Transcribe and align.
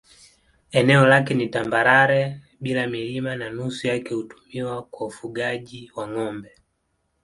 Eneo 0.71 1.05
lake 1.05 1.33
ni 1.33 1.47
tambarare 1.47 2.41
bila 2.61 2.87
milima 2.87 3.35
na 3.35 3.49
nusu 3.49 3.87
yake 3.87 4.13
hutumiwa 4.13 4.83
kwa 4.83 5.07
ufugaji 5.07 5.91
wa 5.95 6.07
ng'ombe. 6.07 6.51